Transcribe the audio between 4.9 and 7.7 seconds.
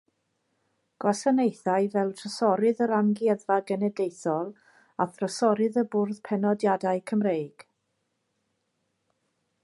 a thrysorydd y Bwrdd Penodiadau Cymreig.